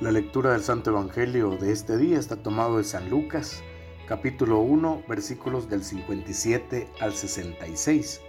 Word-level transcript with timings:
La 0.00 0.10
lectura 0.10 0.52
del 0.52 0.62
Santo 0.62 0.92
Evangelio 0.92 1.58
de 1.58 1.72
este 1.72 1.98
día 1.98 2.18
está 2.18 2.36
tomado 2.36 2.78
de 2.78 2.84
San 2.84 3.10
Lucas, 3.10 3.62
capítulo 4.08 4.60
1, 4.60 5.02
versículos 5.06 5.68
del 5.68 5.84
57 5.84 6.88
al 7.00 7.12
66. 7.12 8.22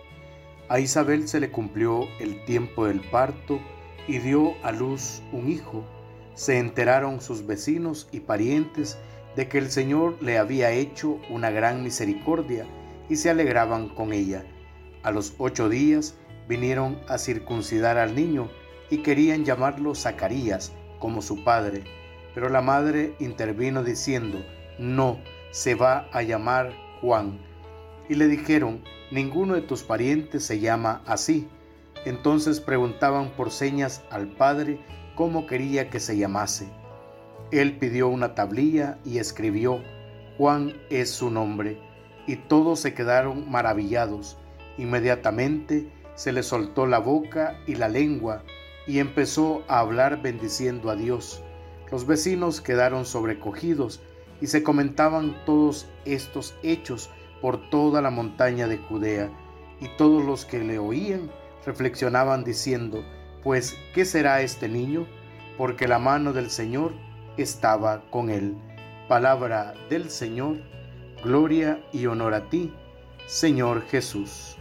A 0.67 0.81
Isabel 0.81 1.29
se 1.29 1.39
le 1.39 1.49
cumplió 1.49 2.09
el 2.19 2.43
tiempo 2.43 2.87
del 2.87 2.99
parto 2.99 3.61
y 4.05 4.17
dio 4.17 4.53
a 4.63 4.73
luz 4.73 5.21
un 5.31 5.49
hijo. 5.49 5.85
Se 6.33 6.57
enteraron 6.57 7.21
sus 7.21 7.47
vecinos 7.47 8.09
y 8.11 8.19
parientes 8.19 8.97
de 9.37 9.47
que 9.47 9.57
el 9.57 9.71
Señor 9.71 10.21
le 10.21 10.39
había 10.39 10.71
hecho 10.71 11.21
una 11.29 11.51
gran 11.51 11.83
misericordia 11.83 12.65
y 13.07 13.15
se 13.15 13.29
alegraban 13.29 13.87
con 13.87 14.11
ella. 14.11 14.43
A 15.03 15.11
los 15.11 15.35
ocho 15.37 15.69
días 15.69 16.15
vinieron 16.49 16.99
a 17.07 17.17
circuncidar 17.17 17.97
al 17.97 18.13
niño 18.13 18.49
y 18.89 19.03
querían 19.03 19.45
llamarlo 19.45 19.95
Zacarías 19.95 20.73
como 21.01 21.21
su 21.21 21.43
padre. 21.43 21.83
Pero 22.33 22.47
la 22.47 22.61
madre 22.61 23.13
intervino 23.19 23.83
diciendo, 23.83 24.41
no, 24.79 25.19
se 25.51 25.75
va 25.75 26.07
a 26.13 26.21
llamar 26.21 26.71
Juan. 27.01 27.37
Y 28.07 28.15
le 28.15 28.27
dijeron, 28.27 28.81
ninguno 29.11 29.55
de 29.55 29.61
tus 29.61 29.83
parientes 29.83 30.45
se 30.45 30.61
llama 30.61 31.01
así. 31.05 31.49
Entonces 32.05 32.61
preguntaban 32.61 33.31
por 33.31 33.51
señas 33.51 34.01
al 34.09 34.29
padre 34.29 34.79
cómo 35.15 35.45
quería 35.45 35.89
que 35.89 35.99
se 35.99 36.17
llamase. 36.17 36.69
Él 37.51 37.77
pidió 37.77 38.07
una 38.07 38.33
tablilla 38.33 38.97
y 39.03 39.17
escribió, 39.17 39.81
Juan 40.37 40.73
es 40.89 41.09
su 41.09 41.29
nombre. 41.29 41.77
Y 42.27 42.37
todos 42.37 42.79
se 42.79 42.93
quedaron 42.93 43.51
maravillados. 43.51 44.37
Inmediatamente 44.77 45.91
se 46.15 46.31
le 46.31 46.43
soltó 46.43 46.85
la 46.85 46.99
boca 46.99 47.59
y 47.67 47.75
la 47.75 47.89
lengua 47.89 48.43
y 48.87 48.99
empezó 48.99 49.63
a 49.67 49.79
hablar 49.79 50.21
bendiciendo 50.21 50.89
a 50.89 50.95
Dios. 50.95 51.41
Los 51.91 52.05
vecinos 52.05 52.61
quedaron 52.61 53.05
sobrecogidos 53.05 54.01
y 54.39 54.47
se 54.47 54.63
comentaban 54.63 55.35
todos 55.45 55.87
estos 56.05 56.55
hechos 56.63 57.09
por 57.41 57.69
toda 57.69 58.01
la 58.01 58.11
montaña 58.11 58.67
de 58.67 58.77
Judea, 58.77 59.29
y 59.79 59.87
todos 59.97 60.23
los 60.23 60.45
que 60.45 60.59
le 60.59 60.77
oían 60.77 61.31
reflexionaban 61.65 62.43
diciendo, 62.43 63.03
pues, 63.43 63.75
¿qué 63.93 64.05
será 64.05 64.41
este 64.41 64.69
niño? 64.69 65.07
Porque 65.57 65.87
la 65.87 65.99
mano 65.99 66.33
del 66.33 66.49
Señor 66.49 66.93
estaba 67.37 68.03
con 68.09 68.29
él. 68.29 68.55
Palabra 69.07 69.73
del 69.89 70.09
Señor, 70.09 70.57
gloria 71.23 71.83
y 71.91 72.05
honor 72.05 72.33
a 72.33 72.49
ti, 72.49 72.73
Señor 73.27 73.83
Jesús. 73.87 74.57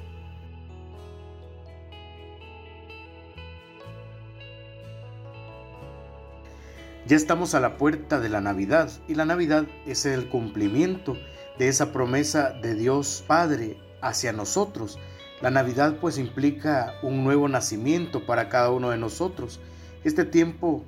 Ya 7.06 7.17
estamos 7.17 7.55
a 7.55 7.61
la 7.61 7.79
puerta 7.79 8.20
de 8.20 8.29
la 8.29 8.43
Navidad 8.43 8.91
y 9.09 9.15
la 9.15 9.25
Navidad 9.25 9.65
es 9.87 10.05
el 10.05 10.29
cumplimiento 10.29 11.17
de 11.59 11.69
esa 11.69 11.92
promesa 11.92 12.51
de 12.51 12.75
Dios 12.75 13.25
Padre 13.27 13.79
hacia 14.03 14.33
nosotros. 14.33 14.98
La 15.41 15.51
Navidad 15.51 15.97
pues 15.98 16.19
implica 16.19 16.95
un 17.03 17.25
nuevo 17.25 17.48
nacimiento 17.48 18.27
para 18.27 18.51
cada 18.51 18.70
uno 18.70 18.91
de 18.91 18.98
nosotros. 18.98 19.61
Este 20.05 20.27
tiempo 20.27 20.84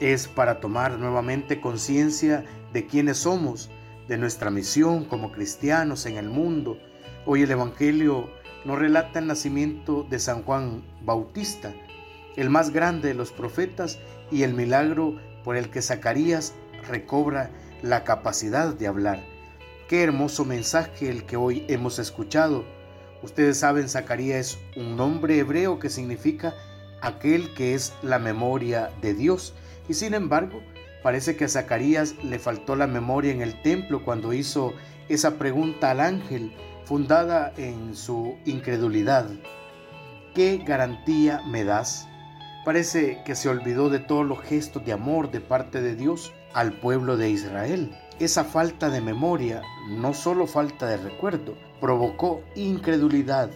es 0.00 0.26
para 0.26 0.58
tomar 0.58 0.98
nuevamente 0.98 1.60
conciencia 1.60 2.44
de 2.72 2.86
quiénes 2.86 3.18
somos, 3.18 3.70
de 4.08 4.16
nuestra 4.16 4.50
misión 4.50 5.04
como 5.04 5.32
cristianos 5.32 6.06
en 6.06 6.16
el 6.16 6.30
mundo. 6.30 6.78
Hoy 7.26 7.42
el 7.42 7.50
Evangelio 7.50 8.30
nos 8.64 8.78
relata 8.78 9.18
el 9.18 9.26
nacimiento 9.26 10.06
de 10.08 10.18
San 10.18 10.42
Juan 10.44 10.82
Bautista, 11.02 11.74
el 12.36 12.48
más 12.48 12.70
grande 12.70 13.08
de 13.08 13.14
los 13.14 13.32
profetas 13.32 13.98
y 14.30 14.44
el 14.44 14.54
milagro 14.54 15.18
por 15.44 15.56
el 15.56 15.70
que 15.70 15.82
Zacarías 15.82 16.54
recobra 16.88 17.50
la 17.82 18.04
capacidad 18.04 18.74
de 18.74 18.86
hablar. 18.86 19.22
Qué 19.88 20.02
hermoso 20.02 20.44
mensaje 20.44 21.08
el 21.08 21.24
que 21.24 21.36
hoy 21.36 21.64
hemos 21.68 21.98
escuchado. 21.98 22.64
Ustedes 23.22 23.58
saben, 23.58 23.88
Zacarías 23.88 24.38
es 24.38 24.58
un 24.76 24.96
nombre 24.96 25.38
hebreo 25.38 25.78
que 25.78 25.90
significa 25.90 26.54
aquel 27.00 27.52
que 27.54 27.74
es 27.74 27.92
la 28.02 28.18
memoria 28.18 28.90
de 29.02 29.14
Dios. 29.14 29.54
Y 29.88 29.94
sin 29.94 30.14
embargo, 30.14 30.62
parece 31.02 31.36
que 31.36 31.44
a 31.44 31.48
Zacarías 31.48 32.14
le 32.22 32.38
faltó 32.38 32.76
la 32.76 32.86
memoria 32.86 33.32
en 33.32 33.42
el 33.42 33.60
templo 33.62 34.04
cuando 34.04 34.32
hizo 34.32 34.72
esa 35.08 35.38
pregunta 35.38 35.90
al 35.90 36.00
ángel 36.00 36.52
fundada 36.84 37.52
en 37.56 37.94
su 37.94 38.36
incredulidad. 38.44 39.28
¿Qué 40.34 40.62
garantía 40.64 41.42
me 41.46 41.64
das? 41.64 42.08
Parece 42.64 43.22
que 43.24 43.34
se 43.34 43.48
olvidó 43.48 43.90
de 43.90 43.98
todos 43.98 44.24
los 44.24 44.40
gestos 44.40 44.84
de 44.84 44.92
amor 44.92 45.32
de 45.32 45.40
parte 45.40 45.82
de 45.82 45.96
Dios 45.96 46.32
al 46.54 46.72
pueblo 46.72 47.16
de 47.16 47.28
Israel. 47.28 47.98
Esa 48.20 48.44
falta 48.44 48.88
de 48.88 49.00
memoria, 49.00 49.62
no 49.88 50.14
solo 50.14 50.46
falta 50.46 50.86
de 50.86 50.96
recuerdo, 50.96 51.56
provocó 51.80 52.40
incredulidad 52.54 53.50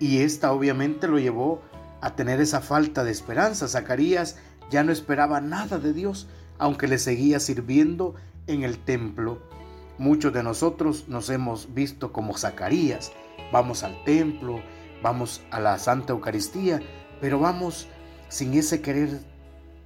y 0.00 0.22
esta 0.22 0.52
obviamente 0.52 1.06
lo 1.06 1.20
llevó 1.20 1.62
a 2.00 2.16
tener 2.16 2.40
esa 2.40 2.60
falta 2.60 3.04
de 3.04 3.12
esperanza. 3.12 3.68
Zacarías 3.68 4.38
ya 4.68 4.82
no 4.82 4.90
esperaba 4.90 5.40
nada 5.40 5.78
de 5.78 5.92
Dios, 5.92 6.26
aunque 6.58 6.88
le 6.88 6.98
seguía 6.98 7.38
sirviendo 7.38 8.16
en 8.48 8.64
el 8.64 8.78
templo. 8.78 9.38
Muchos 9.98 10.32
de 10.32 10.42
nosotros 10.42 11.04
nos 11.06 11.30
hemos 11.30 11.72
visto 11.72 12.12
como 12.12 12.36
Zacarías. 12.36 13.12
Vamos 13.52 13.84
al 13.84 14.02
templo, 14.02 14.60
vamos 15.02 15.42
a 15.52 15.60
la 15.60 15.78
Santa 15.78 16.14
Eucaristía, 16.14 16.80
pero 17.20 17.38
vamos 17.38 17.86
sin 18.30 18.54
ese 18.54 18.80
querer 18.80 19.20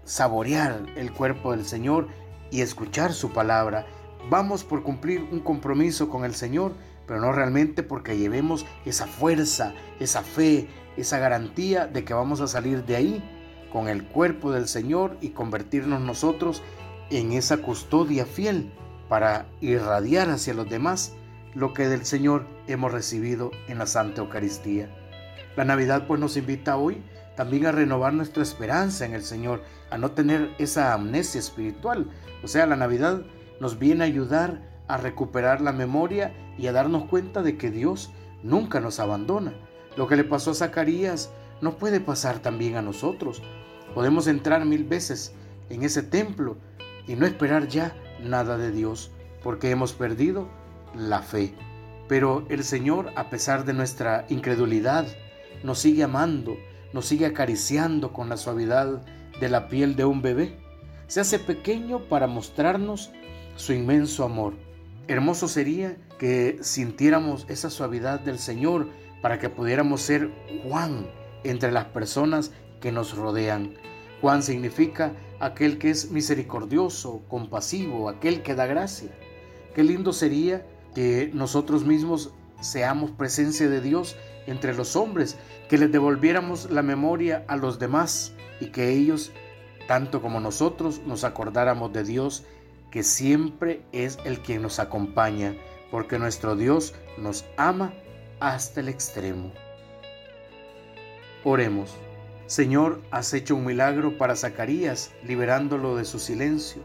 saborear 0.05 0.87
el 0.97 1.13
cuerpo 1.13 1.51
del 1.51 1.65
Señor 1.65 2.09
y 2.51 2.61
escuchar 2.61 3.13
su 3.13 3.33
palabra. 3.33 3.87
Vamos 4.31 4.63
por 4.63 4.85
cumplir 4.85 5.27
un 5.33 5.41
compromiso 5.41 6.09
con 6.09 6.25
el 6.25 6.35
Señor, 6.35 6.75
pero 7.07 7.21
no 7.21 7.33
realmente 7.33 7.83
porque 7.83 8.17
llevemos 8.17 8.65
esa 8.85 9.07
fuerza, 9.07 9.75
esa 9.99 10.23
fe, 10.23 10.69
esa 10.97 11.19
garantía 11.19 11.87
de 11.87 12.05
que 12.05 12.15
vamos 12.15 12.41
a 12.41 12.47
salir 12.47 12.85
de 12.85 12.97
ahí 12.97 13.25
con 13.73 13.89
el 13.89 14.05
cuerpo 14.05 14.53
del 14.53 14.69
Señor 14.69 15.17
y 15.21 15.31
convertirnos 15.31 16.01
nosotros 16.01 16.63
en 17.11 17.33
esa 17.33 17.57
custodia 17.57 18.25
fiel 18.25 18.73
para 19.09 19.47
irradiar 19.61 20.31
hacia 20.31 20.55
los 20.55 20.69
demás 20.69 21.13
lo 21.55 21.73
que 21.73 21.89
del 21.89 22.05
Señor 22.05 22.47
hemos 22.67 22.93
recibido 22.93 23.51
en 23.69 23.79
la 23.79 23.87
Santa 23.87 24.21
Eucaristía. 24.21 24.89
La 25.57 25.65
Navidad 25.65 26.07
pues 26.07 26.21
nos 26.21 26.37
invita 26.37 26.77
hoy 26.77 27.03
también 27.37 27.67
a 27.67 27.73
renovar 27.73 28.13
nuestra 28.13 28.43
esperanza 28.43 29.05
en 29.05 29.15
el 29.15 29.23
Señor, 29.23 29.63
a 29.91 29.99
no 29.99 30.13
tener 30.13 30.55
esa 30.59 30.93
amnesia 30.93 31.39
espiritual. 31.39 32.09
O 32.43 32.49
sea, 32.49 32.67
la 32.67 32.77
Navidad 32.77 33.23
nos 33.61 33.79
viene 33.79 34.05
a 34.05 34.07
ayudar 34.07 34.61
a 34.89 34.97
recuperar 34.97 35.61
la 35.61 35.73
memoria 35.73 36.35
y 36.59 36.67
a 36.67 36.73
darnos 36.73 37.07
cuenta 37.07 37.43
de 37.43 37.57
que 37.57 37.71
Dios 37.71 38.13
nunca 38.43 38.81
nos 38.81 39.01
abandona. 39.01 39.55
Lo 39.97 40.07
que 40.07 40.17
le 40.17 40.25
pasó 40.25 40.51
a 40.51 40.55
Zacarías 40.55 41.31
no 41.61 41.77
puede 41.77 42.01
pasar 42.01 42.41
también 42.41 42.77
a 42.77 42.83
nosotros. 42.83 43.43
Podemos 43.95 44.27
entrar 44.27 44.65
mil 44.65 44.85
veces 44.85 45.33
en 45.71 45.83
ese 45.83 46.03
templo 46.03 46.57
y 47.07 47.15
no 47.15 47.27
esperar 47.27 47.69
ya 47.69 47.95
nada 48.23 48.59
de 48.59 48.71
Dios, 48.71 49.11
porque 49.43 49.71
hemos 49.71 49.93
perdido 49.93 50.49
la 50.95 51.23
fe. 51.23 51.55
Pero 52.09 52.45
el 52.49 52.65
Señor, 52.65 53.11
a 53.17 53.31
pesar 53.31 53.65
de 53.65 53.73
nuestra 53.73 54.27
incredulidad, 54.29 55.07
nos 55.63 55.79
sigue 55.79 56.03
amando 56.03 56.57
nos 56.95 57.07
sigue 57.07 57.27
acariciando 57.27 58.13
con 58.13 58.29
la 58.29 58.37
suavidad 58.37 59.03
de 59.41 59.49
la 59.49 59.67
piel 59.67 59.97
de 59.97 60.05
un 60.05 60.23
bebé. 60.23 60.57
Se 61.09 61.21
hace 61.21 61.41
pequeño 61.41 62.09
para 62.09 62.29
mostrarnos 62.29 63.11
su 63.57 63.73
inmenso 63.73 64.25
amor. 64.25 64.55
Hermoso 65.09 65.49
sería 65.49 65.97
que 66.21 66.59
sintiéramos 66.63 67.47
esa 67.49 67.69
suavidad 67.69 68.21
del 68.21 68.39
Señor 68.39 68.87
para 69.23 69.41
que 69.41 69.49
pudiéramos 69.49 70.03
ser 70.03 70.31
Juan 70.63 71.09
entre 71.43 71.73
las 71.73 71.87
personas 71.87 72.53
que 72.81 72.93
nos 72.93 73.17
rodean. 73.17 73.75
Juan 74.21 74.45
significa 74.45 75.15
aquel 75.41 75.79
que 75.79 75.91
es 75.91 76.13
misericordioso, 76.13 77.23
compasivo, 77.27 78.09
aquel 78.09 78.43
que 78.43 78.55
da 78.55 78.67
gracia. 78.67 79.11
Qué 79.75 79.83
lindo 79.83 80.13
sería 80.13 80.65
que 80.95 81.29
nosotros 81.35 81.85
mismos 81.85 82.31
seamos 82.61 83.11
presencia 83.11 83.69
de 83.69 83.81
Dios 83.81 84.15
entre 84.47 84.75
los 84.75 84.97
hombres, 84.97 85.37
que 85.69 85.79
les 85.79 85.91
devolviéramos 85.91 86.71
la 86.71 86.83
memoria 86.83 87.45
a 87.49 87.57
los 87.57 87.79
demás 87.79 88.33
y 88.61 88.67
que 88.67 88.91
ellos, 88.91 89.33
tanto 89.87 90.21
como 90.21 90.41
nosotros, 90.41 91.01
nos 91.07 91.25
acordáramos 91.25 91.93
de 91.93 92.05
Dios, 92.05 92.45
que 92.91 93.03
siempre 93.03 93.83
es 93.93 94.19
el 94.25 94.41
quien 94.41 94.63
nos 94.63 94.79
acompaña, 94.79 95.57
porque 95.91 96.19
nuestro 96.19 96.57
Dios 96.57 96.95
nos 97.19 97.45
ama 97.57 97.93
hasta 98.41 98.81
el 98.81 98.89
extremo. 98.89 99.53
Oremos. 101.45 101.95
Señor, 102.47 103.01
has 103.11 103.33
hecho 103.33 103.57
un 103.57 103.65
milagro 103.65 104.19
para 104.19 104.37
Zacarías, 104.37 105.13
liberándolo 105.25 105.97
de 105.97 106.05
su 106.05 106.19
silencio. 106.19 106.83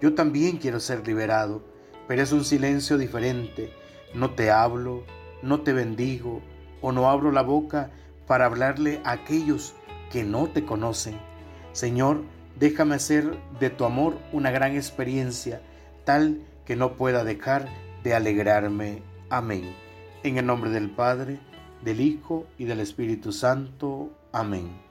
Yo 0.00 0.14
también 0.14 0.58
quiero 0.58 0.80
ser 0.80 1.06
liberado, 1.06 1.62
pero 2.06 2.22
es 2.22 2.32
un 2.32 2.44
silencio 2.44 2.96
diferente. 2.96 3.72
No 4.14 4.30
te 4.30 4.50
hablo, 4.50 5.04
no 5.42 5.62
te 5.62 5.72
bendigo, 5.72 6.42
o 6.84 6.92
no 6.92 7.08
abro 7.08 7.32
la 7.32 7.42
boca 7.42 7.90
para 8.28 8.44
hablarle 8.44 9.00
a 9.04 9.12
aquellos 9.12 9.74
que 10.12 10.22
no 10.22 10.46
te 10.46 10.64
conocen. 10.64 11.16
Señor, 11.72 12.22
Déjame 12.58 12.94
hacer 12.94 13.36
de 13.58 13.70
tu 13.70 13.84
amor 13.84 14.18
una 14.32 14.50
gran 14.50 14.76
experiencia, 14.76 15.60
tal 16.04 16.40
que 16.64 16.76
no 16.76 16.94
pueda 16.94 17.24
dejar 17.24 17.68
de 18.04 18.14
alegrarme. 18.14 19.02
Amén. 19.28 19.74
En 20.22 20.38
el 20.38 20.46
nombre 20.46 20.70
del 20.70 20.90
Padre, 20.90 21.40
del 21.82 22.00
Hijo 22.00 22.46
y 22.56 22.64
del 22.64 22.80
Espíritu 22.80 23.32
Santo. 23.32 24.10
Amén. 24.32 24.83